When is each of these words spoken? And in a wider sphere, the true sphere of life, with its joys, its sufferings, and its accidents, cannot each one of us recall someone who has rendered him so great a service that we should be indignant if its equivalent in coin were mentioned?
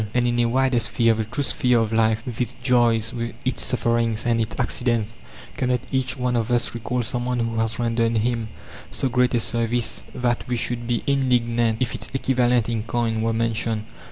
And 0.15 0.27
in 0.27 0.39
a 0.39 0.45
wider 0.45 0.79
sphere, 0.79 1.13
the 1.13 1.25
true 1.25 1.43
sphere 1.43 1.77
of 1.79 1.93
life, 1.93 2.25
with 2.25 2.41
its 2.41 2.55
joys, 2.63 3.13
its 3.45 3.63
sufferings, 3.63 4.25
and 4.25 4.41
its 4.41 4.55
accidents, 4.57 5.15
cannot 5.55 5.81
each 5.91 6.17
one 6.17 6.35
of 6.35 6.49
us 6.49 6.73
recall 6.73 7.03
someone 7.03 7.37
who 7.39 7.59
has 7.59 7.77
rendered 7.77 8.17
him 8.17 8.47
so 8.89 9.07
great 9.09 9.35
a 9.35 9.39
service 9.39 10.01
that 10.15 10.47
we 10.47 10.57
should 10.57 10.87
be 10.87 11.03
indignant 11.05 11.83
if 11.83 11.93
its 11.93 12.09
equivalent 12.15 12.67
in 12.67 12.81
coin 12.81 13.21
were 13.21 13.31
mentioned? 13.31 13.83